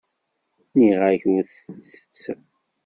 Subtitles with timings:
[0.73, 2.19] Nniɣ-ak ur tettett.